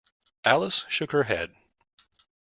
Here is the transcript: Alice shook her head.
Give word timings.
Alice 0.43 0.83
shook 0.89 1.11
her 1.11 1.25
head. 1.25 1.53